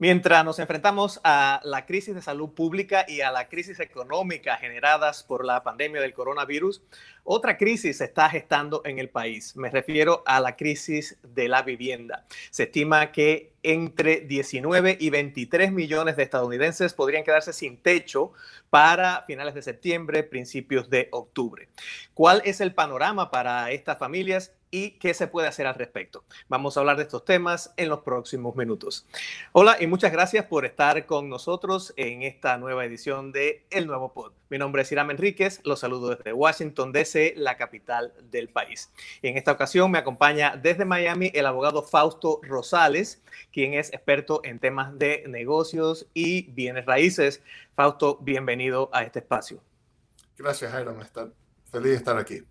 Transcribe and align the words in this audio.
Mientras 0.00 0.44
nos 0.44 0.60
enfrentamos 0.60 1.20
a 1.24 1.60
la 1.64 1.84
crisis 1.84 2.14
de 2.14 2.22
salud 2.22 2.50
pública 2.50 3.04
y 3.08 3.20
a 3.20 3.32
la 3.32 3.48
crisis 3.48 3.80
económica 3.80 4.56
generadas 4.56 5.24
por 5.24 5.44
la 5.44 5.64
pandemia 5.64 6.00
del 6.00 6.14
coronavirus, 6.14 6.82
otra 7.24 7.56
crisis 7.56 7.98
se 7.98 8.04
está 8.04 8.30
gestando 8.30 8.82
en 8.84 9.00
el 9.00 9.08
país. 9.08 9.56
Me 9.56 9.70
refiero 9.70 10.22
a 10.24 10.38
la 10.38 10.54
crisis 10.54 11.18
de 11.24 11.48
la 11.48 11.62
vivienda. 11.62 12.26
Se 12.50 12.62
estima 12.64 13.10
que 13.10 13.54
entre 13.64 14.20
19 14.20 14.98
y 15.00 15.10
23 15.10 15.72
millones 15.72 16.14
de 16.16 16.22
estadounidenses 16.22 16.94
podrían 16.94 17.24
quedarse 17.24 17.52
sin 17.52 17.76
techo 17.76 18.32
para 18.70 19.24
finales 19.26 19.54
de 19.54 19.62
septiembre, 19.62 20.22
principios 20.22 20.90
de 20.90 21.08
octubre. 21.10 21.68
¿Cuál 22.14 22.40
es 22.44 22.60
el 22.60 22.72
panorama 22.72 23.32
para 23.32 23.72
estas 23.72 23.98
familias? 23.98 24.52
Y 24.70 24.92
qué 24.98 25.14
se 25.14 25.26
puede 25.26 25.48
hacer 25.48 25.66
al 25.66 25.74
respecto. 25.74 26.24
Vamos 26.48 26.76
a 26.76 26.80
hablar 26.80 26.96
de 26.96 27.04
estos 27.04 27.24
temas 27.24 27.72
en 27.76 27.88
los 27.88 28.00
próximos 28.00 28.56
minutos. 28.56 29.06
Hola 29.52 29.76
y 29.80 29.86
muchas 29.86 30.12
gracias 30.12 30.46
por 30.46 30.64
estar 30.64 31.06
con 31.06 31.28
nosotros 31.28 31.92
en 31.96 32.22
esta 32.22 32.58
nueva 32.58 32.84
edición 32.84 33.32
de 33.32 33.64
El 33.70 33.86
Nuevo 33.86 34.12
Pod. 34.12 34.32
Mi 34.50 34.58
nombre 34.58 34.82
es 34.82 34.92
Iram 34.92 35.10
Enríquez, 35.10 35.60
los 35.64 35.80
saludo 35.80 36.14
desde 36.14 36.32
Washington, 36.32 36.92
D.C., 36.92 37.34
la 37.36 37.56
capital 37.56 38.14
del 38.30 38.48
país. 38.48 38.90
En 39.22 39.36
esta 39.36 39.52
ocasión 39.52 39.90
me 39.90 39.98
acompaña 39.98 40.56
desde 40.56 40.84
Miami 40.84 41.30
el 41.34 41.46
abogado 41.46 41.82
Fausto 41.82 42.40
Rosales, 42.42 43.22
quien 43.52 43.74
es 43.74 43.92
experto 43.92 44.40
en 44.44 44.58
temas 44.58 44.98
de 44.98 45.24
negocios 45.28 46.06
y 46.14 46.50
bienes 46.52 46.86
raíces. 46.86 47.42
Fausto, 47.74 48.18
bienvenido 48.20 48.88
a 48.92 49.02
este 49.02 49.18
espacio. 49.18 49.60
Gracias, 50.38 50.72
Iram. 50.72 50.98
Feliz 51.70 51.90
de 51.90 51.96
estar 51.96 52.16
aquí. 52.16 52.42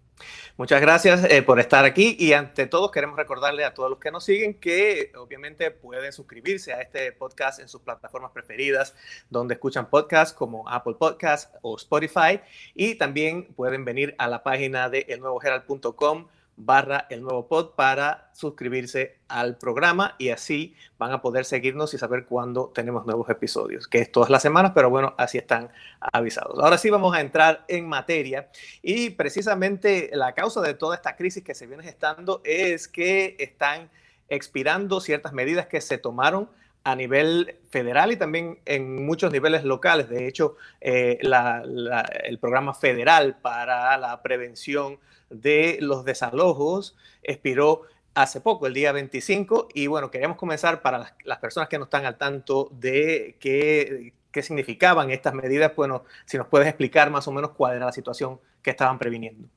Muchas 0.58 0.82
gracias 0.82 1.24
eh, 1.26 1.44
por 1.44 1.60
estar 1.60 1.86
aquí 1.86 2.16
y 2.20 2.34
ante 2.34 2.66
todo 2.66 2.90
queremos 2.92 3.18
recordarle 3.18 3.64
a 3.64 3.74
todos 3.74 3.90
los 3.90 4.00
que 4.00 4.12
nos 4.12 4.26
siguen 4.26 4.56
que 4.56 5.12
obviamente 5.16 5.70
pueden 5.72 6.12
suscribirse 6.12 6.74
a 6.74 6.82
este 6.82 7.12
podcast 7.12 7.60
en 7.60 7.70
sus 7.70 7.82
plataformas 7.82 8.32
preferidas 8.32 8.96
donde 9.30 9.54
escuchan 9.54 9.90
podcasts 9.90 10.34
como 10.34 10.68
Apple 10.68 10.96
Podcasts 10.98 11.52
o 11.62 11.76
Spotify. 11.76 12.42
Y 12.74 12.96
también 12.96 13.54
pueden 13.54 13.86
venir 13.86 14.16
a 14.18 14.28
la 14.28 14.44
página 14.44 14.90
de 14.90 15.06
elnuevoherald.com 15.08 16.28
barra 16.58 17.06
el 17.12 17.22
nuevo 17.22 17.48
pod 17.48 17.76
para 17.76 18.32
suscribirse 18.34 19.20
al 19.28 19.58
programa 19.58 20.16
y 20.18 20.30
así 20.30 20.76
van 20.98 21.12
a 21.12 21.22
poder 21.22 21.46
seguirnos 21.46 21.94
y 21.94 22.00
saber 22.00 22.26
cuándo 22.26 22.72
tenemos 22.74 23.06
nuevos 23.06 23.30
episodios, 23.30 23.88
que 23.88 24.00
es 24.00 24.12
todas 24.12 24.32
las 24.32 24.42
semanas, 24.42 24.72
pero 24.74 24.90
bueno, 24.90 25.14
así 25.18 25.38
están 25.38 25.70
avisados. 26.00 26.60
Ahora 26.60 26.80
sí 26.80 26.90
vamos 26.90 27.16
a 27.16 27.22
entrar 27.22 27.64
en 27.68 27.88
materia 27.88 28.50
y 28.82 29.12
precisamente 29.12 30.10
la 30.14 30.34
causa 30.34 30.62
de 30.62 30.74
toda 30.74 30.96
esta 30.96 31.16
crisis 31.16 31.44
que 31.44 31.54
se 31.54 31.68
viene 31.68 31.84
gestando 31.84 32.42
es 32.44 32.88
que 32.88 33.36
están 33.40 33.90
expirando 34.28 35.00
ciertas 35.00 35.34
medidas 35.34 35.68
que 35.68 35.80
se 35.80 36.00
tomaron 36.00 36.50
a 36.88 36.96
nivel 36.96 37.58
federal 37.70 38.14
y 38.14 38.16
también 38.16 38.60
en 38.64 39.06
muchos 39.06 39.30
niveles 39.30 39.66
locales. 39.66 40.08
De 40.08 40.26
hecho, 40.26 40.56
eh, 40.80 41.20
el 41.20 42.40
programa 42.40 42.74
federal 42.74 43.36
para 43.42 43.98
la 43.98 44.22
prevención 44.22 44.98
de 45.30 45.80
los 45.82 46.06
desalojos 46.06 46.96
expiró 47.24 47.82
hace 48.14 48.40
poco, 48.40 48.68
el 48.68 48.74
día 48.74 48.94
25, 48.94 49.68
y 49.74 49.88
bueno, 49.88 50.10
queríamos 50.10 50.38
comenzar 50.38 50.82
para 50.82 51.14
las, 51.26 51.40
personas 51.40 51.68
que 51.68 51.78
no 51.78 51.84
están 51.84 52.06
al 52.06 52.18
tanto 52.18 52.70
de 52.72 53.36
qué, 53.42 54.14
qué 54.32 54.42
significaban 54.42 55.12
estas 55.12 55.34
medidas, 55.34 55.76
bueno, 55.76 56.06
si 56.26 56.38
nos 56.38 56.48
puedes 56.48 56.70
explicar 56.70 57.12
más 57.12 57.28
o 57.28 57.34
menos 57.34 57.52
cuál 57.52 57.76
era 57.76 57.88
la 57.88 57.92
situación 57.92 58.40
que 58.62 58.70
estaban 58.70 58.98
previniendo. 58.98 59.50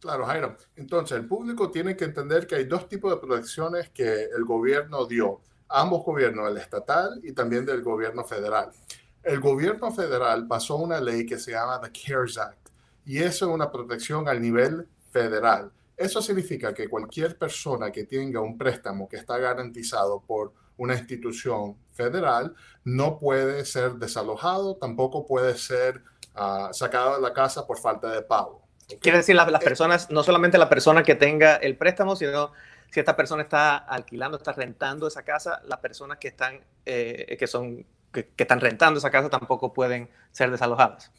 Claro, 0.00 0.26
Jairo. 0.26 0.56
Entonces, 0.74 1.18
el 1.18 1.26
público 1.26 1.70
tiene 1.70 1.96
que 1.96 2.04
entender 2.04 2.48
que 2.48 2.56
hay 2.56 2.64
dos 2.64 2.88
tipos 2.88 3.12
de 3.12 3.24
protecciones 3.24 3.90
que 3.90 4.24
el 4.24 4.44
gobierno 4.44 5.06
dio 5.06 5.40
ambos 5.72 6.04
gobiernos, 6.04 6.50
el 6.50 6.58
estatal 6.58 7.20
y 7.22 7.32
también 7.32 7.64
del 7.64 7.82
gobierno 7.82 8.24
federal. 8.24 8.70
El 9.22 9.40
gobierno 9.40 9.92
federal 9.92 10.46
pasó 10.46 10.76
una 10.76 11.00
ley 11.00 11.24
que 11.24 11.38
se 11.38 11.52
llama 11.52 11.80
The 11.80 11.90
CARES 11.92 12.38
Act 12.38 12.68
y 13.04 13.18
eso 13.18 13.46
es 13.46 13.54
una 13.54 13.70
protección 13.70 14.28
al 14.28 14.40
nivel 14.40 14.88
federal. 15.10 15.70
Eso 15.96 16.20
significa 16.20 16.74
que 16.74 16.88
cualquier 16.88 17.36
persona 17.36 17.92
que 17.92 18.04
tenga 18.04 18.40
un 18.40 18.58
préstamo 18.58 19.08
que 19.08 19.16
está 19.16 19.38
garantizado 19.38 20.20
por 20.20 20.52
una 20.76 20.94
institución 20.94 21.76
federal 21.92 22.54
no 22.84 23.18
puede 23.18 23.64
ser 23.64 23.94
desalojado, 23.94 24.76
tampoco 24.76 25.26
puede 25.26 25.56
ser 25.56 26.02
ah, 26.34 26.70
sacado 26.72 27.16
de 27.16 27.22
la 27.22 27.32
casa 27.32 27.66
por 27.66 27.78
falta 27.78 28.10
de 28.10 28.22
pago. 28.22 28.62
Quiere 29.00 29.18
decir 29.18 29.36
las, 29.36 29.50
las 29.50 29.62
eh, 29.62 29.64
personas, 29.64 30.10
no 30.10 30.22
solamente 30.22 30.58
la 30.58 30.68
persona 30.68 31.02
que 31.02 31.14
tenga 31.14 31.56
el 31.56 31.76
préstamo, 31.76 32.16
sino 32.16 32.52
si 32.92 33.00
esta 33.00 33.16
persona 33.16 33.42
está 33.42 33.78
alquilando, 33.78 34.36
está 34.36 34.52
rentando 34.52 35.06
esa 35.06 35.22
casa, 35.22 35.62
las 35.64 35.78
personas 35.78 36.18
que 36.18 36.28
están, 36.28 36.60
eh, 36.84 37.36
que 37.38 37.46
son, 37.46 37.86
que, 38.12 38.28
están 38.36 38.60
rentando 38.60 38.98
esa 38.98 39.10
casa 39.10 39.30
tampoco 39.30 39.72
pueden 39.72 40.10
ser 40.30 40.50
desalojadas. 40.50 41.10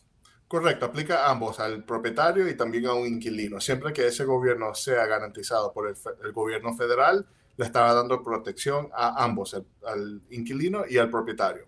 Correcto, 0.48 0.86
aplica 0.86 1.26
a 1.26 1.32
ambos, 1.32 1.60
al 1.60 1.84
propietario 1.84 2.48
y 2.48 2.56
también 2.56 2.86
a 2.86 2.94
un 2.94 3.08
inquilino. 3.08 3.60
Siempre 3.60 3.92
que 3.92 4.06
ese 4.06 4.24
gobierno 4.24 4.76
sea 4.76 5.08
garantizado 5.08 5.74
por 5.74 5.88
el, 5.88 6.32
gobierno 6.32 6.76
federal, 6.76 7.26
le 7.58 7.66
estaba 7.66 7.92
dando 7.92 8.22
protección 8.22 8.90
a 8.94 9.24
ambos, 9.24 9.60
al 9.84 10.22
inquilino 10.30 10.84
y 10.88 11.00
al 11.00 11.10
propietario. 11.10 11.66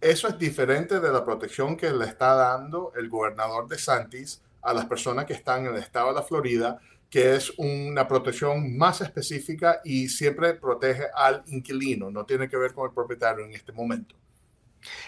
Eso 0.00 0.28
es 0.28 0.38
diferente 0.38 0.98
de 0.98 1.12
la 1.12 1.26
protección 1.26 1.76
que 1.76 1.90
le 1.90 2.06
está 2.06 2.34
dando 2.34 2.94
el 2.96 3.10
gobernador 3.10 3.68
de 3.68 3.76
Santis 3.76 4.40
a 4.62 4.72
las 4.72 4.86
personas 4.86 5.26
que 5.26 5.34
están 5.34 5.66
en 5.66 5.74
el 5.74 5.82
estado 5.82 6.08
de 6.08 6.14
la 6.14 6.22
Florida 6.22 6.80
que 7.12 7.34
es 7.34 7.52
una 7.58 8.08
protección 8.08 8.74
más 8.74 9.02
específica 9.02 9.82
y 9.84 10.08
siempre 10.08 10.54
protege 10.54 11.04
al 11.14 11.42
inquilino, 11.48 12.10
no 12.10 12.24
tiene 12.24 12.48
que 12.48 12.56
ver 12.56 12.72
con 12.72 12.88
el 12.88 12.94
propietario 12.94 13.44
en 13.44 13.52
este 13.52 13.70
momento. 13.70 14.14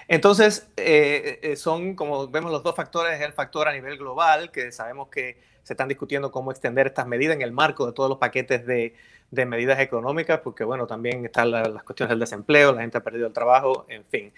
Entonces, 0.06 0.68
eh, 0.76 1.40
eh, 1.42 1.56
son, 1.56 1.96
como 1.96 2.28
vemos, 2.28 2.52
los 2.52 2.62
dos 2.62 2.76
factores, 2.76 3.18
el 3.22 3.32
factor 3.32 3.68
a 3.68 3.72
nivel 3.72 3.96
global, 3.96 4.52
que 4.52 4.70
sabemos 4.70 5.08
que 5.08 5.40
se 5.64 5.72
están 5.72 5.88
discutiendo 5.88 6.30
cómo 6.30 6.52
extender 6.52 6.86
estas 6.86 7.06
medidas 7.08 7.34
en 7.34 7.42
el 7.42 7.50
marco 7.50 7.86
de 7.86 7.92
todos 7.92 8.08
los 8.08 8.18
paquetes 8.18 8.64
de, 8.66 8.94
de 9.30 9.46
medidas 9.46 9.80
económicas, 9.80 10.40
porque 10.40 10.62
bueno, 10.62 10.86
también 10.86 11.24
están 11.24 11.50
las 11.50 11.82
cuestiones 11.82 12.10
del 12.10 12.20
desempleo, 12.20 12.72
la 12.72 12.82
gente 12.82 12.98
ha 12.98 13.02
perdido 13.02 13.26
el 13.26 13.32
trabajo, 13.32 13.86
en 13.88 14.04
fin. 14.04 14.32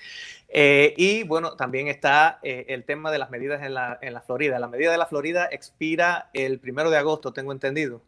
Eh, 0.49 0.95
y 0.97 1.25
bueno, 1.25 1.57
también 1.57 1.89
está 1.89 2.39
eh, 2.43 2.67
el 2.69 2.85
tema 2.85 3.11
de 3.11 3.19
las 3.19 3.31
medidas 3.31 3.63
en 3.63 3.75
la, 3.75 3.99
en 4.01 4.15
la 4.15 4.23
Florida. 4.23 4.59
La 4.59 4.69
medida 4.69 4.91
de 4.91 4.99
la 4.99 5.07
Florida 5.07 5.49
expira 5.51 6.31
el 6.33 6.59
primero 6.59 6.91
de 6.91 6.97
agosto, 6.97 7.33
tengo 7.33 7.53
entendido. 7.53 8.01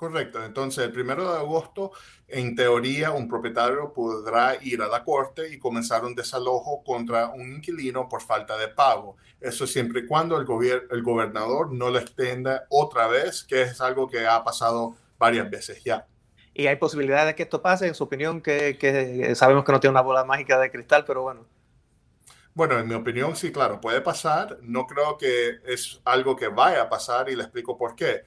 Correcto. 0.00 0.42
Entonces, 0.42 0.82
el 0.86 0.92
primero 0.92 1.30
de 1.30 1.40
agosto, 1.40 1.92
en 2.26 2.56
teoría, 2.56 3.10
un 3.10 3.28
propietario 3.28 3.92
podrá 3.92 4.56
ir 4.64 4.80
a 4.80 4.88
la 4.88 5.04
corte 5.04 5.52
y 5.52 5.58
comenzar 5.58 6.06
un 6.06 6.14
desalojo 6.14 6.82
contra 6.82 7.28
un 7.28 7.56
inquilino 7.56 8.08
por 8.08 8.22
falta 8.22 8.56
de 8.56 8.68
pago. 8.68 9.18
Eso 9.38 9.66
siempre 9.66 10.00
y 10.00 10.06
cuando 10.06 10.38
el, 10.38 10.46
el 10.90 11.02
gobernador 11.02 11.70
no 11.74 11.90
lo 11.90 11.98
extienda 11.98 12.64
otra 12.70 13.08
vez, 13.08 13.44
que 13.44 13.60
es 13.60 13.78
algo 13.82 14.08
que 14.08 14.26
ha 14.26 14.42
pasado 14.42 14.96
varias 15.18 15.50
veces 15.50 15.84
ya. 15.84 16.06
¿Y 16.54 16.66
hay 16.66 16.76
posibilidades 16.76 17.26
de 17.26 17.34
que 17.34 17.42
esto 17.42 17.60
pase? 17.60 17.86
En 17.86 17.94
su 17.94 18.04
opinión, 18.04 18.40
que, 18.40 18.78
que 18.78 19.34
sabemos 19.34 19.66
que 19.66 19.72
no 19.72 19.80
tiene 19.80 19.92
una 19.92 20.00
bola 20.00 20.24
mágica 20.24 20.58
de 20.58 20.70
cristal, 20.70 21.04
pero 21.06 21.24
bueno. 21.24 21.44
Bueno, 22.54 22.78
en 22.78 22.88
mi 22.88 22.94
opinión, 22.94 23.36
sí, 23.36 23.52
claro, 23.52 23.82
puede 23.82 24.00
pasar. 24.00 24.60
No 24.62 24.86
creo 24.86 25.18
que 25.18 25.58
es 25.66 26.00
algo 26.06 26.36
que 26.36 26.48
vaya 26.48 26.80
a 26.80 26.88
pasar 26.88 27.28
y 27.28 27.36
le 27.36 27.42
explico 27.42 27.76
por 27.76 27.94
qué 27.94 28.24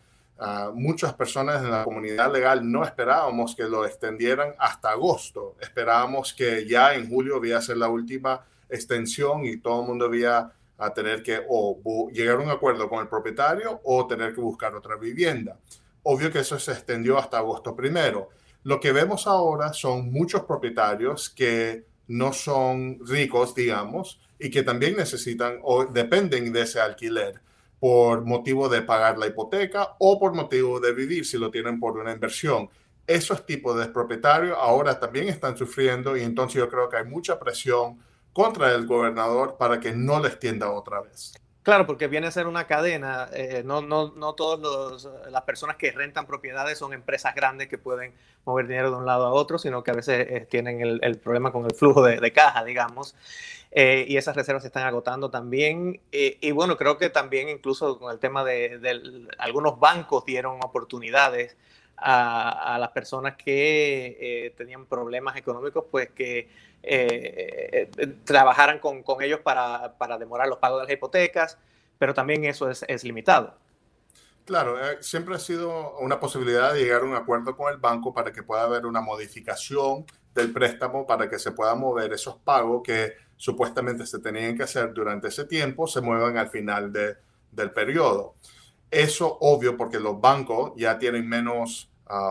Muchas 0.74 1.14
personas 1.14 1.64
en 1.64 1.72
la 1.72 1.84
comunidad 1.84 2.32
legal 2.34 2.70
no 2.70 2.84
esperábamos 2.84 3.56
que 3.56 3.64
lo 3.64 3.86
extendieran 3.86 4.54
hasta 4.60 4.90
agosto. 4.90 5.56
Esperábamos 5.62 6.34
que 6.34 6.68
ya 6.68 6.96
en 6.96 7.10
julio 7.10 7.44
iba 7.46 7.58
a 7.58 7.62
ser 7.62 7.78
la 7.78 7.88
última 7.88 8.46
extensión 8.70 9.46
y 9.46 9.58
todo 9.58 9.82
el 9.82 9.88
mundo 9.88 10.14
iba 10.14 10.52
a 10.78 10.94
tener 10.94 11.24
que 11.24 11.40
o 11.48 12.10
llegar 12.12 12.38
a 12.38 12.40
un 12.40 12.50
acuerdo 12.50 12.90
con 12.90 13.00
el 13.00 13.08
propietario 13.08 13.80
o 13.84 14.06
tener 14.08 14.34
que 14.34 14.42
buscar 14.42 14.76
otra 14.76 14.98
vivienda. 14.98 15.58
Obvio 16.02 16.32
que 16.32 16.40
eso 16.40 16.60
se 16.60 16.72
extendió 16.72 17.18
hasta 17.18 17.38
agosto 17.38 17.76
primero. 17.76 18.30
Lo 18.64 18.80
que 18.80 18.92
vemos 18.92 19.28
ahora 19.28 19.72
son 19.72 20.12
muchos 20.12 20.44
propietarios 20.44 21.30
que 21.30 21.86
no 22.08 22.34
son 22.34 23.00
ricos, 23.06 23.56
digamos, 23.56 24.20
y 24.40 24.50
que 24.50 24.64
también 24.64 24.98
necesitan 24.98 25.60
o 25.64 25.86
dependen 25.86 26.52
de 26.52 26.64
ese 26.64 26.82
alquiler 26.82 27.40
por 27.84 28.24
motivo 28.24 28.70
de 28.70 28.82
pagar 28.82 29.18
la 29.18 29.28
hipoteca 29.28 29.98
o 30.00 30.18
por 30.18 30.34
motivo 30.34 30.80
de 30.80 30.94
vivir 30.94 31.26
si 31.26 31.38
lo 31.38 31.52
tienen 31.52 31.82
por 31.82 31.98
una 31.98 32.14
inversión. 32.14 32.70
Esos 33.06 33.46
tipos 33.46 33.78
de 33.78 33.88
propietarios 33.88 34.58
ahora 34.58 34.98
también 34.98 35.28
están 35.28 35.58
sufriendo 35.58 36.16
y 36.16 36.22
entonces 36.22 36.62
yo 36.62 36.70
creo 36.70 36.88
que 36.88 36.96
hay 36.96 37.04
mucha 37.04 37.38
presión 37.38 38.00
contra 38.32 38.74
el 38.74 38.88
gobernador 38.88 39.58
para 39.60 39.82
que 39.82 39.92
no 39.92 40.22
les 40.22 40.40
tienda 40.40 40.72
otra 40.72 41.02
vez. 41.02 41.34
Claro, 41.64 41.88
porque 41.88 42.08
viene 42.08 42.28
a 42.28 42.32
ser 42.32 42.48
una 42.48 42.68
cadena. 42.68 43.30
Eh, 43.34 43.64
no, 43.66 43.82
no, 43.82 44.14
no 44.16 44.34
todas 44.34 45.08
las 45.32 45.42
personas 45.44 45.78
que 45.78 45.92
rentan 45.92 46.28
propiedades 46.28 46.78
son 46.78 46.94
empresas 46.94 47.34
grandes 47.34 47.70
que 47.70 47.78
pueden 47.78 48.14
mover 48.46 48.68
dinero 48.68 48.92
de 48.92 48.98
un 48.98 49.06
lado 49.06 49.26
a 49.26 49.32
otro, 49.32 49.58
sino 49.58 49.84
que 49.84 49.92
a 49.92 49.94
veces 49.94 50.28
eh, 50.30 50.48
tienen 50.50 50.82
el, 51.02 51.18
problema 51.20 51.52
con 51.52 51.66
el 51.66 51.74
flujo 51.74 52.04
de, 52.04 52.20
de 52.20 52.32
caja, 52.34 52.64
digamos. 52.66 53.16
Eh, 53.76 54.06
y 54.08 54.18
esas 54.18 54.36
reservas 54.36 54.62
se 54.62 54.68
están 54.68 54.86
agotando 54.86 55.32
también. 55.32 56.00
Eh, 56.12 56.38
y 56.42 56.52
bueno, 56.52 56.78
creo 56.78 56.98
que 56.98 57.10
también 57.10 57.50
incluso 57.50 57.98
con 57.98 58.12
el 58.12 58.20
tema 58.20 58.44
de, 58.44 59.28
algunos 59.40 59.80
bancos 59.80 60.26
dieron 60.26 60.60
oportunidades 60.64 61.58
a, 61.98 62.78
las 62.80 62.90
personas 62.90 63.36
que 63.36 64.18
eh, 64.20 64.54
tenían 64.58 64.86
problemas 64.86 65.38
económicos, 65.38 65.86
pues 65.90 66.12
que 66.12 66.50
trabajaran 68.26 68.80
con, 68.80 69.04
ellos 69.22 69.40
para, 69.40 69.98
para, 69.98 70.18
demorar 70.18 70.48
los 70.48 70.58
pagos 70.60 70.82
de 70.82 70.88
las 70.88 70.94
hipotecas, 70.94 71.58
pero 71.98 72.14
también 72.14 72.46
eso 72.46 72.70
es, 72.70 72.84
es 72.88 73.04
limitado. 73.04 73.56
Claro, 74.46 74.76
siempre 75.00 75.36
ha 75.36 75.40
sido 75.40 75.98
una 76.00 76.20
posibilidad 76.20 76.74
de 76.74 76.82
llegar 76.82 77.02
a 77.02 77.06
un 77.06 77.16
acuerdo 77.16 77.56
con 77.56 77.72
el 77.72 77.80
banco 77.80 78.14
para 78.14 78.34
que 78.34 78.44
pueda 78.44 78.64
haber 78.64 78.86
una 78.86 79.00
modificación 79.00 80.06
del 80.34 80.52
préstamo 80.52 81.06
para 81.06 81.30
que 81.30 81.40
se 81.40 81.52
puedan 81.52 81.80
mover 81.80 82.12
esos 82.12 82.36
pagos 82.38 82.82
que 82.84 83.14
supuestamente 83.38 84.06
se 84.06 84.20
tenían 84.20 84.58
que 84.58 84.64
hacer 84.64 84.94
durante 84.94 85.28
ese 85.28 85.46
tiempo, 85.46 85.88
se 85.88 86.02
muevan 86.02 86.38
al 86.38 86.50
final 86.50 86.92
de, 86.92 87.16
del 87.52 87.72
periodo. 87.72 88.36
Eso 88.90 89.38
obvio 89.42 89.78
porque 89.78 90.00
los 90.00 90.20
bancos 90.20 90.74
ya 90.76 90.98
tienen 91.00 91.28
menos 91.28 91.90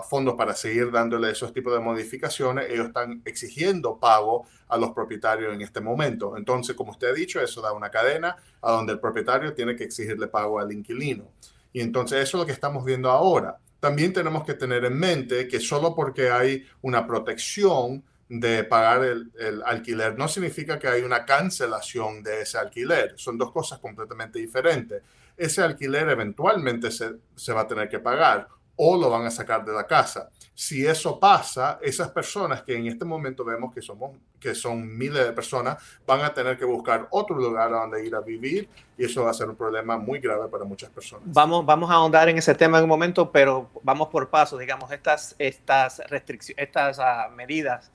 fondos 0.08 0.34
para 0.34 0.54
seguir 0.54 0.90
dándole 0.90 1.30
esos 1.30 1.52
tipos 1.52 1.72
de 1.72 1.80
modificaciones, 1.80 2.70
ellos 2.70 2.88
están 2.88 3.22
exigiendo 3.24 3.98
pago 3.98 4.46
a 4.68 4.76
los 4.76 4.90
propietarios 4.90 5.52
en 5.52 5.62
este 5.62 5.80
momento. 5.80 6.36
Entonces, 6.36 6.76
como 6.76 6.92
usted 6.92 7.08
ha 7.08 7.14
dicho, 7.14 7.40
eso 7.40 7.60
da 7.60 7.72
una 7.72 7.90
cadena 7.90 8.36
a 8.60 8.72
donde 8.72 8.92
el 8.92 9.00
propietario 9.00 9.54
tiene 9.54 9.74
que 9.74 9.84
exigirle 9.84 10.28
pago 10.28 10.60
al 10.60 10.72
inquilino. 10.72 11.24
Y 11.72 11.80
entonces 11.80 12.20
eso 12.20 12.36
es 12.36 12.40
lo 12.42 12.46
que 12.46 12.52
estamos 12.52 12.84
viendo 12.84 13.10
ahora 13.10 13.58
también 13.82 14.12
tenemos 14.12 14.44
que 14.44 14.54
tener 14.54 14.84
en 14.84 14.96
mente 14.96 15.48
que 15.48 15.58
solo 15.58 15.92
porque 15.92 16.30
hay 16.30 16.64
una 16.82 17.04
protección 17.04 18.04
de 18.28 18.62
pagar 18.62 19.02
el, 19.02 19.32
alquiler 19.66 20.16
no 20.16 20.28
significa 20.28 20.78
que 20.78 20.86
hay 20.86 21.02
una 21.02 21.26
cancelación 21.26 22.22
de 22.22 22.42
ese 22.42 22.58
alquiler. 22.58 23.14
Son 23.16 23.36
dos 23.36 23.50
cosas 23.50 23.80
completamente 23.80 24.38
diferentes. 24.38 25.02
Ese 25.36 25.62
alquiler 25.62 26.08
eventualmente 26.10 26.92
se, 26.92 27.16
se 27.34 27.52
va 27.52 27.62
a 27.62 27.66
tener 27.66 27.88
que 27.88 27.98
pagar 27.98 28.46
o 28.76 28.96
lo 28.96 29.10
van 29.10 29.26
a 29.26 29.30
sacar 29.30 29.64
de 29.64 29.72
la 29.72 29.86
casa. 29.86 30.30
Si 30.54 30.86
eso 30.86 31.18
pasa, 31.18 31.78
esas 31.82 32.10
personas 32.10 32.62
que 32.62 32.76
en 32.76 32.86
este 32.86 33.04
momento 33.04 33.44
vemos 33.44 33.72
que, 33.72 33.80
somos, 33.80 34.12
que 34.38 34.54
son 34.54 34.96
miles 34.96 35.24
de 35.24 35.32
personas, 35.32 35.82
van 36.06 36.20
a 36.20 36.32
tener 36.32 36.58
que 36.58 36.64
buscar 36.64 37.08
otro 37.10 37.36
lugar 37.36 37.70
donde 37.70 38.06
ir 38.06 38.14
a 38.14 38.20
vivir 38.20 38.68
y 38.98 39.04
eso 39.04 39.24
va 39.24 39.30
a 39.30 39.34
ser 39.34 39.48
un 39.48 39.56
problema 39.56 39.96
muy 39.96 40.20
grave 40.20 40.48
para 40.48 40.64
muchas 40.64 40.90
personas. 40.90 41.24
Vamos, 41.26 41.64
vamos 41.64 41.90
a 41.90 41.94
ahondar 41.94 42.28
en 42.28 42.38
ese 42.38 42.54
tema 42.54 42.78
en 42.78 42.84
un 42.84 42.90
momento, 42.90 43.32
pero 43.32 43.70
vamos 43.82 44.08
por 44.08 44.28
pasos, 44.28 44.60
digamos, 44.60 44.90
estas, 44.92 45.34
estas 45.38 46.02
restricciones, 46.08 46.62
estas 46.62 46.98
ah, 46.98 47.28
medidas 47.34 47.90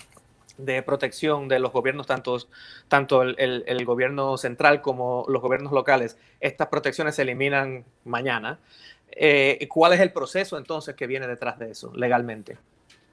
de 0.57 0.81
protección 0.81 1.47
de 1.47 1.59
los 1.59 1.71
gobiernos, 1.71 2.07
tanto, 2.07 2.37
tanto 2.87 3.21
el, 3.21 3.63
el, 3.67 3.85
gobierno 3.85 4.37
central 4.37 4.81
como 4.81 5.25
los 5.27 5.41
gobiernos 5.41 5.71
locales, 5.71 6.17
estas 6.39 6.67
protecciones 6.67 7.15
se 7.15 7.21
eliminan 7.21 7.85
mañana. 8.03 8.59
Eh, 9.11 9.67
¿Cuál 9.69 9.93
es 9.93 9.99
el 9.99 10.11
proceso 10.11 10.57
entonces 10.57 10.95
que 10.95 11.07
viene 11.07 11.27
detrás 11.27 11.57
de 11.57 11.71
eso 11.71 11.91
legalmente? 11.95 12.57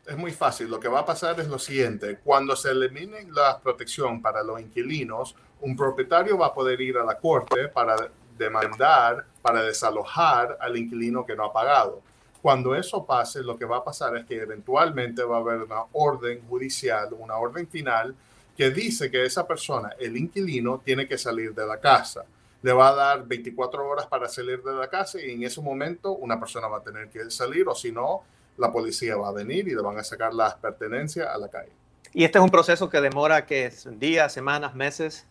Es 0.07 0.17
muy 0.17 0.33
fácil. 0.33 0.69
Lo 0.69 0.79
que 0.79 0.89
va 0.89 1.01
a 1.01 1.07
pasar 1.07 1.39
es 1.41 1.49
lo 1.49 1.59
siguiente. 1.59 2.19
Cuando 2.23 2.55
se 2.57 2.71
elimine 2.71 3.27
la 3.33 3.59
protección 3.59 4.21
para 4.21 4.43
los 4.43 4.61
inquilinos, 4.61 5.35
un 5.61 5.75
propietario 5.75 6.37
va 6.37 6.49
a 6.49 6.55
poder 6.55 6.81
ir 6.81 6.99
a 6.99 7.05
la 7.05 7.19
corte 7.19 7.69
para 7.69 7.97
demandar, 8.37 9.25
para 9.41 9.63
desalojar 9.63 10.59
al 10.61 10.77
inquilino 10.77 11.25
que 11.25 11.35
no 11.35 11.45
ha 11.45 11.53
pagado. 11.53 12.03
Cuando 12.43 12.75
eso 12.75 13.07
pase, 13.07 13.43
lo 13.43 13.57
que 13.57 13.65
va 13.65 13.79
a 13.79 13.85
pasar 13.85 14.15
es 14.17 14.27
que 14.27 14.43
eventualmente 14.43 15.23
va 15.23 15.39
a 15.39 15.41
haber 15.41 15.63
una 15.63 15.85
orden 15.93 16.43
judicial, 16.47 17.09
una 17.19 17.37
orden 17.37 17.67
final 17.67 18.15
que 18.55 18.71
dice 18.71 19.11
que 19.11 19.25
esa 19.25 19.47
persona, 19.47 19.95
el 19.99 20.17
inquilino, 20.17 20.83
tiene 20.85 21.09
que 21.09 21.17
salir 21.17 21.55
de 21.55 21.67
la 21.67 21.81
casa 21.81 22.27
le 22.65 22.73
va 22.73 22.89
a 22.89 22.95
dar 22.95 23.27
24 23.27 23.87
horas 23.87 24.07
para 24.07 24.27
salir 24.27 24.63
de 24.63 24.73
la 24.73 24.89
casa 24.89 25.21
y 25.21 25.33
en 25.33 25.43
ese 25.43 25.61
momento 25.61 26.13
una 26.13 26.41
persona 26.41 26.67
va 26.67 26.79
a 26.79 26.83
tener 26.83 27.11
que 27.11 27.31
salir 27.31 27.69
o 27.69 27.75
si 27.75 27.93
no, 27.93 28.23
la 28.57 28.73
policía 28.73 29.17
va 29.17 29.29
a 29.29 29.33
venir 29.33 29.69
y 29.69 29.75
le 29.75 29.83
van 29.83 29.99
a 29.99 30.03
sacar 30.03 30.33
las 30.33 30.55
pertenencias 30.55 31.29
a 31.29 31.37
la 31.37 31.51
calle. 31.51 31.73
¿Y 32.15 32.25
este 32.25 32.39
es 32.39 32.43
un 32.43 32.49
proceso 32.49 32.89
que 32.89 33.03
demora 33.03 33.45
que 33.45 33.71
días, 33.99 34.33
semanas, 34.33 34.75
meses? 34.75 35.27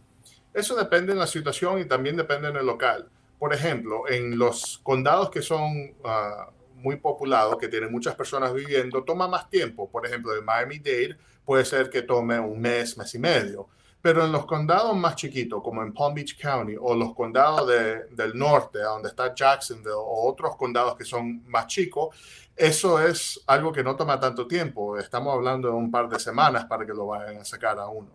Eso 0.54 0.76
depende 0.76 1.14
de 1.14 1.20
la 1.20 1.26
situación 1.26 1.80
y 1.80 1.86
también 1.86 2.16
depende 2.16 2.50
en 2.50 2.56
el 2.56 2.68
local. 2.68 3.10
Por 3.40 3.52
ejemplo, 3.52 4.08
en 4.08 4.38
los 4.38 4.80
condados 4.84 5.32
que 5.32 5.42
son 5.42 5.96
ah, 6.06 6.52
muy 6.76 6.98
populados, 6.98 7.58
que 7.58 7.68
tienen 7.68 7.92
muchas 7.92 8.14
personas 8.14 8.54
viviendo, 8.54 9.04
toma 9.04 9.28
más 9.28 9.50
tiempo. 9.50 9.90
Por 9.90 10.06
ejemplo, 10.06 10.38
en 10.38 10.46
Miami-Dade 10.46 11.18
puede 11.44 11.66
ser 11.66 11.90
que 11.90 12.04
tome 12.04 12.40
un 12.40 12.62
mes, 12.62 12.96
mes 12.96 13.16
y 13.16 13.18
medio 13.18 13.70
pero 14.04 14.26
en 14.26 14.34
los 14.34 14.46
condados 14.46 14.94
más 14.98 15.16
chiquitos, 15.16 15.64
como 15.64 15.82
en 15.82 15.94
Palm 15.94 16.14
Beach 16.14 16.38
County 16.38 16.76
o 16.78 16.94
los 16.94 17.16
condados 17.16 17.66
del 18.12 18.38
norte, 18.38 18.80
donde 18.80 19.08
está 19.08 19.34
Jacksonville, 19.34 19.96
o 19.96 20.30
otros 20.30 20.58
condados 20.58 20.98
que 20.98 21.06
son 21.06 21.42
más 21.48 21.68
chicos, 21.68 22.14
eso 22.54 23.02
es 23.02 23.42
algo 23.48 23.72
que 23.72 23.82
no 23.82 23.96
toma 23.96 24.20
tanto 24.20 24.46
tiempo. 24.46 24.98
Estamos 24.98 25.34
hablando 25.34 25.70
de 25.70 25.76
un 25.76 25.90
par 25.90 26.10
de 26.10 26.20
semanas 26.20 26.66
para 26.66 26.86
que 26.86 26.94
lo 26.94 27.08
vayan 27.08 27.38
a 27.38 27.46
sacar 27.46 27.80
a 27.80 27.88
uno. 27.88 28.10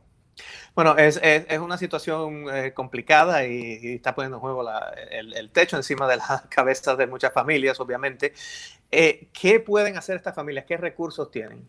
Bueno, 0.74 0.94
es, 0.98 1.18
es, 1.22 1.58
una 1.58 1.78
situación 1.78 2.44
eh, 2.54 2.74
complicada 2.74 3.46
y, 3.46 3.94
está 3.94 4.14
poniendo 4.14 4.36
en 4.36 4.40
juego 4.42 4.70
el, 5.10 5.50
techo 5.52 5.78
encima 5.78 6.06
de 6.06 6.18
las 6.18 6.42
cabezas 6.50 6.98
de 6.98 7.06
muchas 7.06 7.32
familias, 7.32 7.80
obviamente. 7.80 8.34
Eh, 8.90 9.30
¿Qué 9.32 9.58
pueden 9.58 9.96
hacer 9.96 10.16
estas 10.16 10.34
familias? 10.34 10.66
¿Qué 10.66 10.76
recursos 10.76 11.30
tienen? 11.30 11.66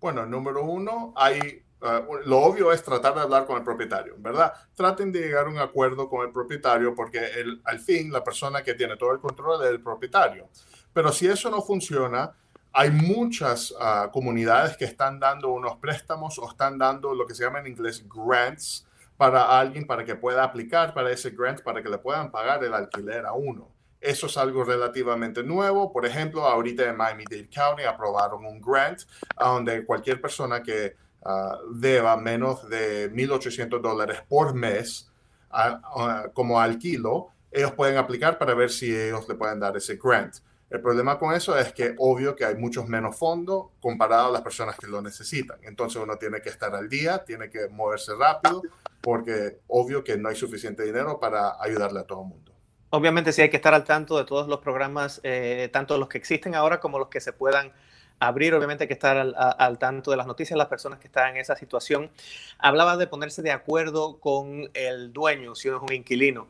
Bueno, 0.00 0.26
número 0.26 0.64
uno, 0.64 1.12
hay 1.16 1.62
Ah, 1.80 2.02
lo 2.24 2.38
obvio 2.38 2.72
es 2.72 2.82
tratar 2.82 3.14
de 3.14 3.20
hablar 3.20 3.46
con 3.46 3.56
el 3.56 3.62
propietario, 3.62 4.14
¿verdad? 4.18 4.52
Traten 4.74 5.12
de 5.12 5.20
llegar 5.20 5.46
a 5.46 5.50
un 5.50 5.58
acuerdo 5.58 6.08
con 6.08 6.26
el 6.26 6.32
propietario 6.32 6.94
porque 6.94 7.24
el, 7.36 7.60
al 7.64 7.78
fin 7.78 8.12
la 8.12 8.24
persona 8.24 8.62
que 8.62 8.74
tiene 8.74 8.96
todo 8.96 9.12
el 9.12 9.20
control 9.20 9.62
es 9.64 9.70
el 9.70 9.80
propietario. 9.80 10.48
Pero 10.92 11.12
si 11.12 11.28
eso 11.28 11.50
no 11.50 11.62
funciona, 11.62 12.32
hay 12.72 12.90
muchas 12.90 13.72
ah, 13.80 14.10
comunidades 14.12 14.76
que 14.76 14.84
están 14.84 15.20
dando 15.20 15.50
unos 15.50 15.76
préstamos 15.76 16.38
o 16.38 16.50
están 16.50 16.78
dando 16.78 17.14
lo 17.14 17.26
que 17.26 17.34
se 17.34 17.44
llama 17.44 17.60
en 17.60 17.68
inglés 17.68 18.04
grants 18.08 18.86
para 19.16 19.58
alguien 19.58 19.86
para 19.86 20.04
que 20.04 20.16
pueda 20.16 20.42
aplicar 20.42 20.94
para 20.94 21.10
ese 21.12 21.30
grant 21.30 21.60
para 21.62 21.82
que 21.82 21.88
le 21.88 21.98
puedan 21.98 22.30
pagar 22.30 22.62
el 22.64 22.74
alquiler 22.74 23.24
a 23.24 23.32
uno. 23.32 23.68
Eso 24.00 24.26
es 24.26 24.36
algo 24.36 24.62
relativamente 24.62 25.42
nuevo. 25.42 25.92
Por 25.92 26.06
ejemplo, 26.06 26.44
ahorita 26.44 26.88
en 26.88 26.96
Miami-Dade 26.96 27.50
County 27.50 27.82
aprobaron 27.82 28.44
un 28.46 28.60
grant 28.60 29.02
donde 29.36 29.84
cualquier 29.84 30.20
persona 30.20 30.62
que 30.62 30.96
uh, 31.24 31.72
deba 31.74 32.16
menos 32.16 32.68
de 32.68 33.12
1.800 33.12 33.80
dólares 33.80 34.22
por 34.28 34.54
mes 34.54 35.10
como 36.34 36.60
alquilo, 36.60 37.28
ellos 37.50 37.72
pueden 37.72 37.96
aplicar 37.96 38.38
para 38.38 38.54
ver 38.54 38.70
si 38.70 38.94
ellos 38.94 39.26
le 39.28 39.34
pueden 39.34 39.60
dar 39.60 39.76
ese 39.76 39.96
grant. 39.96 40.36
El 40.70 40.82
problema 40.82 41.18
con 41.18 41.34
eso 41.34 41.58
es 41.58 41.72
que 41.72 41.94
obvio 41.96 42.36
que 42.36 42.44
hay 42.44 42.54
muchos 42.54 42.86
menos 42.86 43.16
fondos 43.16 43.68
comparado 43.80 44.28
a 44.28 44.30
las 44.30 44.42
personas 44.42 44.76
que 44.76 44.86
lo 44.86 45.00
necesitan. 45.00 45.58
Entonces 45.62 46.00
uno 46.02 46.16
tiene 46.16 46.42
que 46.42 46.50
estar 46.50 46.74
al 46.74 46.90
día, 46.90 47.24
tiene 47.24 47.48
que 47.48 47.68
moverse 47.68 48.12
rápido, 48.14 48.60
porque 49.00 49.60
obvio 49.66 50.04
que 50.04 50.18
no 50.18 50.28
hay 50.28 50.36
suficiente 50.36 50.82
dinero 50.82 51.18
para 51.18 51.56
ayudarle 51.58 52.00
a 52.00 52.04
todo 52.04 52.20
el 52.22 52.28
mundo. 52.28 52.52
Obviamente 52.90 53.32
sí 53.32 53.40
hay 53.40 53.48
que 53.48 53.56
estar 53.56 53.72
al 53.72 53.84
tanto 53.84 54.18
de 54.18 54.24
todos 54.24 54.46
los 54.46 54.60
programas, 54.60 55.20
eh, 55.22 55.70
tanto 55.72 55.96
los 55.96 56.08
que 56.08 56.18
existen 56.18 56.54
ahora 56.54 56.80
como 56.80 56.98
los 56.98 57.08
que 57.08 57.20
se 57.20 57.32
puedan 57.32 57.72
abrir, 58.20 58.54
obviamente 58.54 58.84
hay 58.84 58.88
que 58.88 58.94
estar 58.94 59.16
al, 59.16 59.78
tanto 59.78 60.10
de 60.10 60.16
las 60.16 60.26
noticias, 60.26 60.56
las 60.56 60.68
personas 60.68 60.98
que 60.98 61.06
están 61.08 61.30
en 61.30 61.36
esa 61.38 61.56
situación. 61.56 62.10
Hablaba 62.58 62.96
de 62.96 63.06
ponerse 63.06 63.42
de 63.42 63.52
acuerdo 63.52 64.18
con 64.20 64.70
el 64.74 65.12
dueño, 65.12 65.54
si 65.54 65.68
no 65.68 65.76
es 65.76 65.82
un 65.82 65.92
inquilino. 65.92 66.48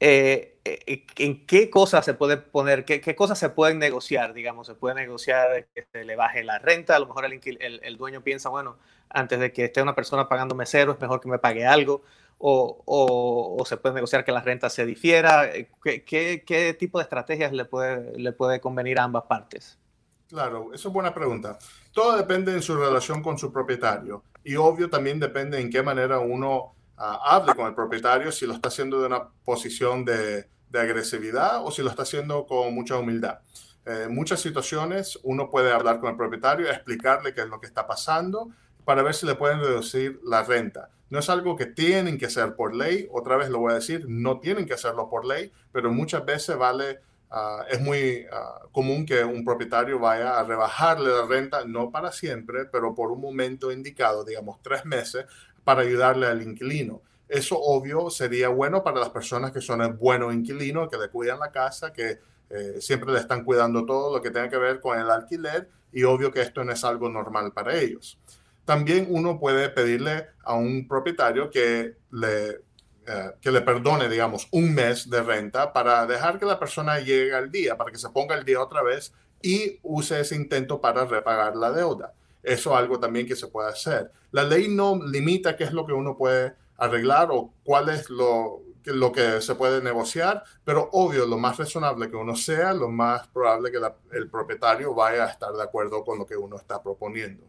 eh, 0.00 0.58
eh, 0.64 1.06
¿en 1.16 1.46
qué 1.46 1.70
cosas 1.70 2.04
se 2.04 2.14
puede 2.14 2.36
poner, 2.36 2.84
qué, 2.84 3.00
qué, 3.00 3.14
cosas 3.16 3.38
se 3.38 3.48
pueden 3.50 3.78
negociar? 3.78 4.34
Digamos, 4.34 4.66
se 4.66 4.74
puede 4.74 4.94
negociar 4.96 5.66
que 5.74 5.86
se 5.92 6.04
le 6.04 6.16
baje 6.16 6.44
la 6.44 6.58
renta, 6.58 6.96
a 6.96 6.98
lo 6.98 7.06
mejor 7.06 7.24
el, 7.24 7.40
el, 7.60 7.80
el 7.82 7.96
dueño 7.96 8.22
piensa, 8.22 8.48
bueno, 8.50 8.78
antes 9.08 9.38
de 9.40 9.52
que 9.52 9.64
esté 9.64 9.82
una 9.82 9.94
persona 9.94 10.28
pagando 10.28 10.54
mesero, 10.54 10.92
es 10.92 11.00
mejor 11.00 11.20
que 11.20 11.28
me 11.28 11.38
pague 11.38 11.64
algo, 11.66 12.02
o, 12.38 12.82
o, 12.84 13.56
o 13.58 13.64
se 13.64 13.76
puede 13.78 13.94
negociar 13.94 14.24
que 14.24 14.32
la 14.32 14.42
renta 14.42 14.68
se 14.68 14.84
difiera. 14.84 15.50
¿Qué, 15.82 16.04
qué, 16.04 16.44
qué 16.46 16.74
tipo 16.74 16.98
de 16.98 17.04
estrategias 17.04 17.52
le 17.52 17.64
puede, 17.64 18.18
le 18.18 18.32
puede 18.32 18.60
convenir 18.60 18.98
a 19.00 19.04
ambas 19.04 19.24
partes? 19.24 19.78
Claro, 20.28 20.72
eso 20.74 20.88
es 20.88 20.94
buena 20.94 21.14
pregunta. 21.14 21.58
Todo 21.92 22.16
depende 22.16 22.52
en 22.52 22.62
su 22.62 22.76
relación 22.76 23.22
con 23.22 23.38
su 23.38 23.52
propietario 23.52 24.24
y 24.42 24.56
obvio 24.56 24.90
también 24.90 25.20
depende 25.20 25.60
en 25.60 25.70
qué 25.70 25.82
manera 25.82 26.18
uno 26.18 26.74
uh, 26.98 27.02
hable 27.24 27.54
con 27.54 27.66
el 27.66 27.74
propietario, 27.74 28.32
si 28.32 28.46
lo 28.46 28.54
está 28.54 28.68
haciendo 28.68 29.00
de 29.00 29.06
una 29.06 29.28
posición 29.44 30.04
de, 30.04 30.48
de 30.68 30.80
agresividad 30.80 31.64
o 31.64 31.70
si 31.70 31.82
lo 31.82 31.90
está 31.90 32.02
haciendo 32.02 32.46
con 32.46 32.74
mucha 32.74 32.98
humildad. 32.98 33.38
Eh, 33.84 34.04
en 34.06 34.14
muchas 34.14 34.40
situaciones 34.40 35.18
uno 35.22 35.48
puede 35.48 35.72
hablar 35.72 36.00
con 36.00 36.10
el 36.10 36.16
propietario, 36.16 36.68
explicarle 36.68 37.32
qué 37.32 37.42
es 37.42 37.48
lo 37.48 37.60
que 37.60 37.66
está 37.66 37.86
pasando 37.86 38.50
para 38.84 39.02
ver 39.02 39.14
si 39.14 39.26
le 39.26 39.36
pueden 39.36 39.60
reducir 39.60 40.20
la 40.24 40.42
renta. 40.42 40.90
No 41.08 41.20
es 41.20 41.30
algo 41.30 41.54
que 41.54 41.66
tienen 41.66 42.18
que 42.18 42.26
hacer 42.26 42.56
por 42.56 42.74
ley, 42.74 43.08
otra 43.12 43.36
vez 43.36 43.48
lo 43.48 43.60
voy 43.60 43.72
a 43.72 43.76
decir, 43.76 44.06
no 44.08 44.40
tienen 44.40 44.66
que 44.66 44.74
hacerlo 44.74 45.08
por 45.08 45.24
ley, 45.24 45.52
pero 45.70 45.92
muchas 45.92 46.24
veces 46.24 46.56
vale 46.56 46.98
Uh, 47.30 47.62
es 47.68 47.80
muy 47.80 48.24
uh, 48.30 48.70
común 48.70 49.04
que 49.04 49.24
un 49.24 49.44
propietario 49.44 49.98
vaya 49.98 50.38
a 50.38 50.44
rebajarle 50.44 51.10
la 51.10 51.26
renta, 51.26 51.64
no 51.64 51.90
para 51.90 52.12
siempre, 52.12 52.66
pero 52.66 52.94
por 52.94 53.10
un 53.10 53.20
momento 53.20 53.72
indicado, 53.72 54.24
digamos 54.24 54.62
tres 54.62 54.84
meses, 54.84 55.26
para 55.64 55.82
ayudarle 55.82 56.26
al 56.26 56.42
inquilino. 56.42 57.02
Eso 57.28 57.58
obvio 57.60 58.08
sería 58.10 58.48
bueno 58.48 58.84
para 58.84 59.00
las 59.00 59.10
personas 59.10 59.50
que 59.50 59.60
son 59.60 59.82
el 59.82 59.94
bueno 59.94 60.32
inquilino, 60.32 60.88
que 60.88 60.96
le 60.96 61.08
cuidan 61.08 61.40
la 61.40 61.50
casa, 61.50 61.92
que 61.92 62.20
eh, 62.48 62.76
siempre 62.80 63.12
le 63.12 63.18
están 63.18 63.42
cuidando 63.44 63.84
todo 63.84 64.14
lo 64.14 64.22
que 64.22 64.30
tenga 64.30 64.48
que 64.48 64.58
ver 64.58 64.80
con 64.80 64.96
el 64.98 65.10
alquiler 65.10 65.68
y 65.92 66.04
obvio 66.04 66.30
que 66.30 66.42
esto 66.42 66.62
no 66.62 66.72
es 66.72 66.84
algo 66.84 67.08
normal 67.08 67.52
para 67.52 67.76
ellos. 67.76 68.18
También 68.64 69.06
uno 69.10 69.40
puede 69.40 69.68
pedirle 69.68 70.28
a 70.44 70.54
un 70.54 70.86
propietario 70.86 71.50
que 71.50 71.96
le 72.12 72.60
eh, 73.06 73.32
que 73.40 73.50
le 73.50 73.60
perdone, 73.60 74.08
digamos, 74.08 74.48
un 74.50 74.74
mes 74.74 75.08
de 75.08 75.22
renta 75.22 75.72
para 75.72 76.06
dejar 76.06 76.38
que 76.38 76.44
la 76.44 76.58
persona 76.58 76.98
llegue 76.98 77.34
al 77.34 77.50
día, 77.50 77.76
para 77.76 77.92
que 77.92 77.98
se 77.98 78.10
ponga 78.10 78.34
el 78.34 78.44
día 78.44 78.60
otra 78.60 78.82
vez 78.82 79.12
y 79.40 79.78
use 79.82 80.20
ese 80.20 80.34
intento 80.34 80.80
para 80.80 81.04
repagar 81.04 81.54
la 81.56 81.70
deuda. 81.70 82.14
Eso 82.42 82.72
es 82.72 82.76
algo 82.76 82.98
también 82.98 83.26
que 83.26 83.36
se 83.36 83.48
puede 83.48 83.68
hacer. 83.68 84.10
La 84.32 84.42
ley 84.42 84.68
no 84.68 85.00
limita 85.04 85.56
qué 85.56 85.64
es 85.64 85.72
lo 85.72 85.86
que 85.86 85.92
uno 85.92 86.16
puede 86.16 86.54
arreglar 86.78 87.28
o 87.30 87.52
cuál 87.64 87.88
es 87.90 88.10
lo, 88.10 88.62
lo 88.84 89.12
que 89.12 89.40
se 89.40 89.54
puede 89.54 89.82
negociar, 89.82 90.44
pero 90.64 90.88
obvio, 90.92 91.26
lo 91.26 91.38
más 91.38 91.56
razonable 91.56 92.10
que 92.10 92.16
uno 92.16 92.36
sea, 92.36 92.72
lo 92.72 92.88
más 92.88 93.26
probable 93.28 93.70
que 93.70 93.78
el 94.12 94.28
propietario 94.28 94.94
vaya 94.94 95.24
a 95.24 95.30
estar 95.30 95.52
de 95.52 95.62
acuerdo 95.62 96.04
con 96.04 96.18
lo 96.18 96.26
que 96.26 96.36
uno 96.36 96.56
está 96.56 96.82
proponiendo. 96.82 97.46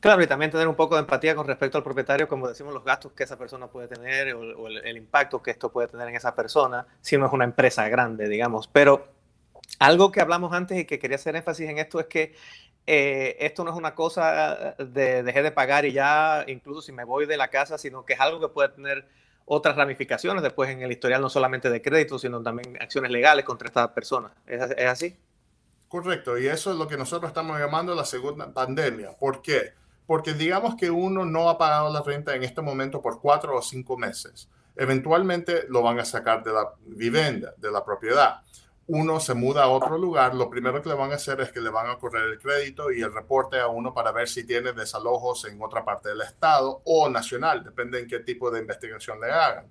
Claro, 0.00 0.22
y 0.22 0.26
también 0.26 0.50
tener 0.50 0.68
un 0.68 0.74
poco 0.74 0.94
de 0.94 1.00
empatía 1.00 1.34
con 1.34 1.46
respecto 1.46 1.78
al 1.78 1.84
propietario, 1.84 2.28
como 2.28 2.48
decimos, 2.48 2.74
los 2.74 2.84
gastos 2.84 3.12
que 3.12 3.24
esa 3.24 3.38
persona 3.38 3.66
puede 3.68 3.88
tener 3.88 4.34
o, 4.34 4.68
el, 4.68 4.96
impacto 4.96 5.42
que 5.42 5.50
esto 5.50 5.72
puede 5.72 5.88
tener 5.88 6.08
en 6.08 6.14
esa 6.16 6.34
persona, 6.34 6.86
si 7.00 7.16
no 7.16 7.26
es 7.26 7.32
una 7.32 7.44
empresa 7.44 7.88
grande, 7.88 8.28
digamos. 8.28 8.68
Pero 8.68 9.08
algo 9.78 10.12
que 10.12 10.20
hablamos 10.20 10.52
antes 10.52 10.78
y 10.78 10.84
que 10.84 10.98
quería 10.98 11.16
hacer 11.16 11.34
énfasis 11.34 11.68
en 11.68 11.78
esto 11.78 11.98
es 11.98 12.06
que 12.06 12.34
eh, 12.86 13.36
esto 13.40 13.64
no 13.64 13.70
es 13.70 13.76
una 13.76 13.94
cosa 13.94 14.76
de 14.78 15.22
dejé 15.22 15.42
de 15.42 15.50
pagar 15.50 15.86
y 15.86 15.92
ya, 15.92 16.44
incluso 16.46 16.82
si 16.82 16.92
me 16.92 17.04
voy 17.04 17.26
de 17.26 17.36
la 17.36 17.48
casa, 17.48 17.78
sino 17.78 18.04
que 18.04 18.12
es 18.12 18.20
algo 18.20 18.38
que 18.38 18.48
puede 18.48 18.68
tener 18.68 19.08
otras 19.46 19.76
ramificaciones 19.76 20.42
después 20.42 20.70
en 20.70 20.82
el 20.82 20.92
historial, 20.92 21.22
no 21.22 21.30
solamente 21.30 21.70
de 21.70 21.80
crédito, 21.80 22.18
sino 22.18 22.42
también 22.42 22.76
acciones 22.80 23.10
legales 23.10 23.44
contra 23.44 23.68
esta 23.68 23.94
persona. 23.94 24.30
¿Es, 24.46 24.60
es 24.76 24.86
así? 24.86 25.16
Correcto, 25.88 26.36
y 26.36 26.48
eso 26.48 26.70
es 26.70 26.76
lo 26.76 26.86
que 26.86 26.96
nosotros 26.96 27.30
estamos 27.30 27.58
llamando 27.58 27.94
la 27.94 28.04
segunda 28.04 28.52
pandemia. 28.52 29.16
¿Por 29.16 29.40
qué? 29.40 29.72
Porque 30.06 30.34
digamos 30.34 30.76
que 30.76 30.90
uno 30.90 31.24
no 31.24 31.48
ha 31.48 31.58
pagado 31.58 31.92
la 31.92 32.02
renta 32.02 32.34
en 32.34 32.44
este 32.44 32.62
momento 32.62 33.02
por 33.02 33.20
cuatro 33.20 33.56
o 33.56 33.62
cinco 33.62 33.96
meses. 33.96 34.48
Eventualmente 34.76 35.64
lo 35.68 35.82
van 35.82 35.98
a 35.98 36.04
sacar 36.04 36.44
de 36.44 36.52
la 36.52 36.70
vivienda, 36.86 37.54
de 37.56 37.70
la 37.70 37.84
propiedad. 37.84 38.42
Uno 38.88 39.18
se 39.18 39.34
muda 39.34 39.64
a 39.64 39.68
otro 39.68 39.98
lugar, 39.98 40.34
lo 40.34 40.48
primero 40.48 40.80
que 40.80 40.88
le 40.88 40.94
van 40.94 41.10
a 41.10 41.16
hacer 41.16 41.40
es 41.40 41.50
que 41.50 41.60
le 41.60 41.70
van 41.70 41.90
a 41.90 41.98
correr 41.98 42.30
el 42.30 42.38
crédito 42.38 42.92
y 42.92 43.02
el 43.02 43.12
reporte 43.12 43.58
a 43.58 43.66
uno 43.66 43.92
para 43.92 44.12
ver 44.12 44.28
si 44.28 44.44
tiene 44.44 44.72
desalojos 44.72 45.44
en 45.46 45.60
otra 45.60 45.84
parte 45.84 46.10
del 46.10 46.20
estado 46.20 46.82
o 46.84 47.08
nacional, 47.08 47.64
depende 47.64 47.98
en 47.98 48.06
qué 48.06 48.20
tipo 48.20 48.48
de 48.48 48.60
investigación 48.60 49.20
le 49.20 49.32
hagan 49.32 49.66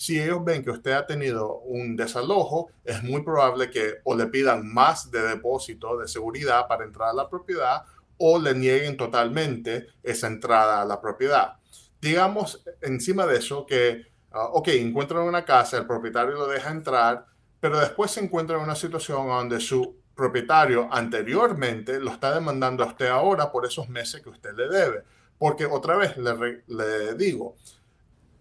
si 0.00 0.18
ellos 0.18 0.42
ven 0.42 0.64
que 0.64 0.70
usted 0.70 0.92
ha 0.92 1.06
tenido 1.06 1.58
un 1.58 1.94
desalojo, 1.94 2.70
es 2.86 3.02
muy 3.02 3.22
probable 3.22 3.68
que 3.68 3.96
o 4.04 4.16
le 4.16 4.28
pidan 4.28 4.66
más 4.66 5.10
de 5.10 5.20
depósito 5.20 5.98
de 5.98 6.08
seguridad 6.08 6.66
para 6.68 6.84
entrar 6.84 7.10
a 7.10 7.12
la 7.12 7.28
propiedad 7.28 7.82
o 8.20 8.38
le 8.38 8.54
nieguen 8.54 8.96
totalmente 8.96 9.88
esa 10.02 10.26
entrada 10.26 10.82
a 10.82 10.84
la 10.84 11.00
propiedad. 11.00 11.54
Digamos 12.00 12.62
encima 12.82 13.26
de 13.26 13.38
eso 13.38 13.66
que, 13.66 14.06
uh, 14.32 14.38
ok, 14.52 14.68
encuentran 14.68 15.22
una 15.22 15.44
casa, 15.44 15.78
el 15.78 15.86
propietario 15.86 16.34
lo 16.34 16.46
deja 16.46 16.70
entrar, 16.70 17.26
pero 17.58 17.80
después 17.80 18.10
se 18.10 18.20
encuentra 18.20 18.56
en 18.56 18.62
una 18.62 18.76
situación 18.76 19.26
donde 19.26 19.58
su 19.58 19.96
propietario 20.14 20.88
anteriormente 20.90 21.98
lo 21.98 22.12
está 22.12 22.34
demandando 22.34 22.84
a 22.84 22.88
usted 22.88 23.08
ahora 23.08 23.50
por 23.50 23.64
esos 23.64 23.88
meses 23.88 24.20
que 24.20 24.28
usted 24.28 24.54
le 24.54 24.68
debe. 24.68 25.02
Porque 25.38 25.64
otra 25.64 25.96
vez 25.96 26.18
le, 26.18 26.62
le 26.68 27.14
digo, 27.14 27.56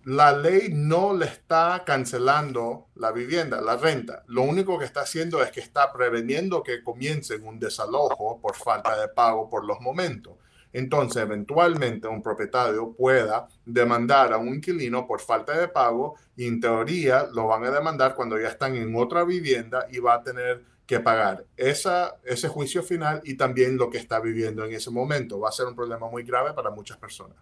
la 0.06 0.32
ley 0.32 0.70
no 0.74 1.14
le 1.14 1.26
está 1.26 1.84
cancelando 1.86 2.88
la 2.96 3.12
vivienda, 3.12 3.62
la 3.62 3.76
renta. 3.76 4.24
Lo 4.28 4.44
único 4.44 4.80
que 4.80 4.86
está 4.86 5.02
haciendo 5.02 5.44
es 5.44 5.52
que 5.52 5.60
está 5.60 5.92
preveniendo 5.92 6.64
que 6.64 6.84
comiencen 6.84 7.46
un 7.46 7.60
desalojo 7.60 8.40
por 8.42 8.56
falta 8.56 9.00
de 9.00 9.10
pago 9.10 9.50
por 9.50 9.66
los 9.66 9.82
momentos. 9.82 10.34
Entonces, 10.72 11.24
eventualmente 11.24 12.08
un 12.08 12.22
propietario 12.22 12.94
pueda 12.94 13.48
demandar 13.66 14.34
a 14.34 14.38
un 14.38 14.56
inquilino 14.56 15.06
por 15.08 15.20
falta 15.20 15.58
de 15.58 15.68
pago 15.68 16.16
y 16.36 16.48
en 16.48 16.60
teoría 16.60 17.28
lo 17.34 17.48
van 17.48 17.66
a 17.66 17.72
demandar 17.72 18.16
cuando 18.16 18.40
ya 18.40 18.50
están 18.50 18.76
en 18.76 18.96
otra 18.96 19.24
vivienda 19.24 19.88
y 19.92 20.00
va 20.00 20.16
a 20.16 20.24
tener 20.24 20.64
que 20.86 21.00
pagar 21.00 21.46
ese 21.56 22.48
juicio 22.48 22.82
final 22.82 23.22
y 23.24 23.36
también 23.36 23.78
lo 23.78 23.90
que 23.90 23.98
está 23.98 24.20
viviendo 24.20 24.64
en 24.64 24.74
ese 24.74 24.90
momento. 24.90 25.40
Va 25.40 25.50
a 25.50 25.52
ser 25.52 25.66
un 25.66 25.76
problema 25.76 26.10
muy 26.10 26.24
grave 26.24 26.54
para 26.54 26.72
muchas 26.72 26.98
personas. 26.98 27.38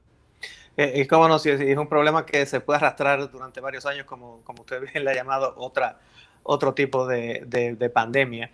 Es 0.78 1.08
como 1.08 1.28
no, 1.28 1.40
si 1.40 1.50
es 1.50 1.78
un 1.78 1.90
problema 1.90 2.24
que 2.24 2.46
se 2.46 2.62
puede 2.62 2.78
arrastrar 2.78 3.32
durante 3.32 3.60
varios 3.60 3.88
años, 3.88 4.06
como, 4.06 4.44
como 4.44 4.62
usted 4.62 4.80
bien 4.94 5.04
le 5.04 5.12
ha 5.12 5.16
llamado, 5.16 5.56
otra, 5.58 6.00
otro 6.44 6.76
tipo 6.76 7.08
de, 7.08 7.44
de, 7.48 7.76
de 7.76 7.90
pandemia. 7.90 8.52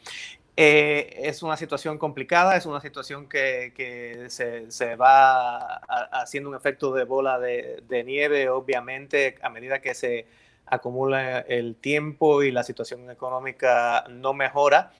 Eh, 0.56 1.22
es 1.24 1.42
una 1.42 1.58
situación 1.58 1.98
complicada, 1.98 2.56
es 2.56 2.66
una 2.68 2.80
situación 2.80 3.28
que, 3.28 3.74
que 3.76 4.30
se, 4.30 4.70
se, 4.72 4.96
va 4.96 5.58
a, 5.58 6.22
haciendo 6.22 6.50
un 6.50 6.56
efecto 6.56 6.94
de 6.94 7.06
bola 7.06 7.40
de, 7.40 7.84
de, 7.88 8.04
nieve, 8.04 8.50
obviamente, 8.50 9.36
a 9.42 9.50
medida 9.50 9.82
que 9.82 9.96
se 9.96 10.28
acumula 10.66 11.40
el 11.40 11.76
tiempo 11.76 12.44
y 12.44 12.52
la 12.52 12.64
situación 12.64 13.10
económica 13.10 14.06
no 14.10 14.34
mejora. 14.34 14.94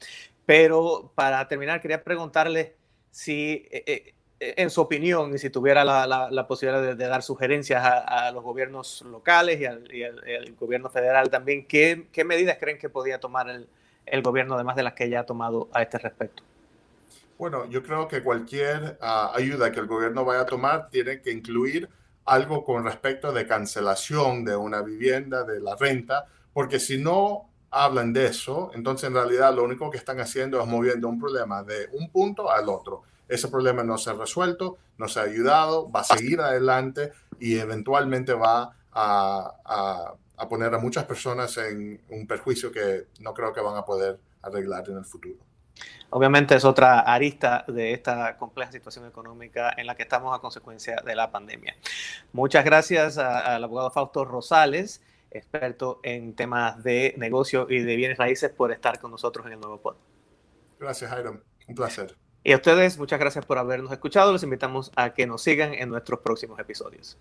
Pero 0.46 1.12
para 1.16 1.48
terminar, 1.48 1.82
quería 1.82 2.04
preguntarle 2.04 2.76
si 3.12 3.68
eh, 3.72 3.84
eh 3.88 4.14
en 4.58 4.70
su 4.70 4.82
opinión, 4.82 5.34
y 5.34 5.38
si 5.38 5.50
tuviera 5.50 5.84
la, 5.86 6.08
la, 6.30 6.48
posibilidad 6.48 6.96
de, 6.96 7.08
dar 7.08 7.24
sugerencias 7.24 7.84
a, 7.84 8.32
los 8.32 8.44
gobiernos 8.44 9.02
locales 9.04 9.60
y 9.60 9.66
al, 9.66 10.56
gobierno 10.60 10.90
federal 10.90 11.30
también, 11.30 11.66
¿qué, 11.66 12.08
¿qué, 12.12 12.24
medidas 12.24 12.58
creen 12.60 12.78
que 12.78 12.90
podía 12.90 13.20
tomar 13.20 13.50
el, 13.50 14.22
gobierno, 14.22 14.56
además 14.56 14.76
de 14.76 14.84
las 14.84 14.94
que 14.94 15.10
ya 15.10 15.22
ha 15.22 15.26
tomado 15.26 15.70
a 15.74 15.82
este 15.82 15.98
respecto? 15.98 16.44
Bueno, 17.38 17.66
yo 17.70 17.84
creo 17.84 18.08
que 18.08 18.22
cualquier 18.22 18.98
uh, 19.02 19.36
ayuda 19.36 19.72
que 19.72 19.80
el 19.80 19.88
gobierno 19.88 20.24
vaya 20.24 20.42
a 20.42 20.46
tomar 20.46 20.90
tiene 20.90 21.22
que 21.22 21.32
incluir 21.32 21.90
algo 22.26 22.64
con 22.64 22.86
respecto 22.86 23.32
de 23.32 23.46
cancelación 23.48 24.46
de 24.46 24.56
una 24.56 24.82
vivienda, 24.82 25.44
de 25.44 25.60
la 25.60 25.76
renta, 25.76 26.26
porque 26.54 26.80
si 26.80 26.98
no 26.98 27.50
hablan 27.70 28.14
de 28.14 28.28
eso, 28.28 28.72
entonces 28.76 29.08
en 29.08 29.16
realidad 29.16 29.54
lo 29.54 29.64
único 29.64 29.90
que 29.90 29.98
están 29.98 30.20
haciendo 30.20 30.62
es 30.62 30.68
moviendo 30.68 31.08
un 31.08 31.20
problema 31.20 31.64
de 31.64 31.90
un 31.94 32.10
punto 32.10 32.50
al 32.52 32.70
otro 32.70 33.04
ese 33.34 33.48
problema 33.48 33.84
no 33.84 33.98
se 33.98 34.10
ha 34.10 34.14
resuelto, 34.14 34.78
no 34.98 35.08
se 35.08 35.20
ha 35.20 35.24
ayudado, 35.24 35.92
va 35.92 36.02
a 36.02 36.04
seguir 36.04 36.40
adelante 36.40 37.12
y 37.40 37.58
eventualmente 37.58 38.34
va 38.34 38.76
a, 38.92 39.54
a, 39.66 40.14
a, 40.38 40.50
poner 40.50 40.74
a 40.74 40.78
muchas 40.78 41.06
personas 41.06 41.58
en 41.58 42.00
un 42.10 42.28
perjuicio 42.28 42.72
que 42.72 43.08
no 43.20 43.34
creo 43.34 43.52
que 43.54 43.62
van 43.62 43.78
a 43.78 43.86
poder 43.86 44.20
arreglar 44.42 44.88
en 44.90 44.98
el 44.98 45.06
futuro. 45.06 45.40
Obviamente 46.12 46.56
es 46.56 46.64
otra 46.64 47.00
arista 47.00 47.66
de 47.68 47.94
esta 47.94 48.38
compleja 48.38 48.72
situación 48.72 49.08
económica 49.08 49.74
en 49.76 49.88
la 49.88 49.96
que 49.96 50.04
estamos 50.04 50.38
a 50.38 50.40
consecuencia 50.40 50.98
de 51.04 51.16
la 51.16 51.32
pandemia. 51.32 51.76
Muchas 52.34 52.64
gracias 52.64 53.18
al 53.18 53.64
abogado 53.64 53.90
Fausto 53.90 54.24
Rosales, 54.24 55.02
experto 55.32 56.00
en 56.04 56.36
temas 56.36 56.84
de 56.84 57.16
negocio 57.18 57.66
y 57.68 57.80
de 57.80 57.96
bienes 57.96 58.20
raíces, 58.20 58.52
por 58.52 58.72
estar 58.72 59.00
con 59.00 59.10
nosotros 59.10 59.48
en 59.48 59.54
el 59.54 59.60
nuevo 59.60 59.82
pod. 59.82 59.96
Gracias, 60.80 61.10
Jairo. 61.10 61.42
Un 61.68 61.76
placer. 61.76 62.16
Y 62.44 62.52
a 62.52 62.58
ustedes, 62.58 62.98
muchas 62.98 63.20
gracias 63.20 63.46
por 63.46 63.58
habernos 63.58 63.92
escuchado. 63.92 64.34
Los 64.34 64.44
invitamos 64.44 64.92
a 64.96 65.14
que 65.14 65.26
nos 65.26 65.42
sigan 65.42 65.74
en 65.74 65.90
nuestros 65.90 66.20
próximos 66.20 66.60
episodios. 66.60 67.18